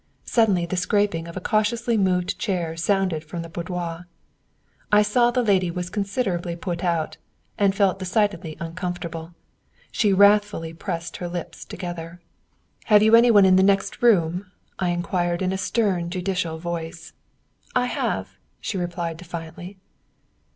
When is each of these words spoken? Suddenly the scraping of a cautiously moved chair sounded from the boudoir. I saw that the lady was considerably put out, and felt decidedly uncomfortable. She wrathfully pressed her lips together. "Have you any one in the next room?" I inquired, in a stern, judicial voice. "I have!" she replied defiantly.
Suddenly 0.25 0.65
the 0.65 0.75
scraping 0.77 1.27
of 1.27 1.37
a 1.37 1.39
cautiously 1.39 1.95
moved 1.95 2.39
chair 2.39 2.75
sounded 2.75 3.23
from 3.23 3.43
the 3.43 3.49
boudoir. 3.49 4.07
I 4.91 5.03
saw 5.03 5.29
that 5.29 5.39
the 5.39 5.45
lady 5.45 5.69
was 5.69 5.91
considerably 5.91 6.55
put 6.55 6.83
out, 6.83 7.17
and 7.59 7.75
felt 7.75 7.99
decidedly 7.99 8.57
uncomfortable. 8.59 9.35
She 9.91 10.11
wrathfully 10.11 10.73
pressed 10.73 11.17
her 11.17 11.27
lips 11.27 11.63
together. 11.63 12.19
"Have 12.85 13.03
you 13.03 13.15
any 13.15 13.29
one 13.29 13.45
in 13.45 13.57
the 13.57 13.61
next 13.61 14.01
room?" 14.01 14.47
I 14.79 14.89
inquired, 14.89 15.43
in 15.43 15.53
a 15.53 15.57
stern, 15.59 16.09
judicial 16.09 16.57
voice. 16.57 17.13
"I 17.75 17.85
have!" 17.85 18.39
she 18.59 18.79
replied 18.79 19.17
defiantly. 19.17 19.77